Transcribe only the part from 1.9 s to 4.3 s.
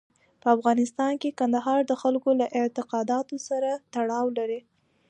خلکو له اعتقاداتو سره تړاو